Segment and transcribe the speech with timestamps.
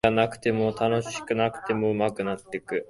[0.03, 2.73] 興味がなくても楽しくなくても上手くなっていく